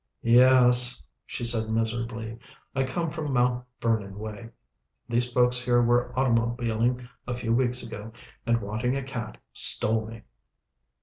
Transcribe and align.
"Yes," 0.23 1.05
she 1.27 1.43
said 1.43 1.69
miserably. 1.69 2.39
"I 2.73 2.85
come 2.85 3.11
from 3.11 3.33
Mount 3.33 3.65
Vernon 3.79 4.17
way. 4.17 4.49
These 5.07 5.31
folks 5.31 5.59
here 5.59 5.83
were 5.83 6.11
automobiling 6.19 7.07
a 7.27 7.35
few 7.35 7.53
weeks 7.53 7.85
ago, 7.85 8.11
and 8.43 8.63
wanting 8.63 8.97
a 8.97 9.03
cat, 9.03 9.37
stole 9.53 10.07
me." 10.07 10.23